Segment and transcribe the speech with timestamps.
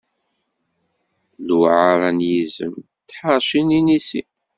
[1.47, 4.21] Luɛara n yizem, d tḥerci n yinisi.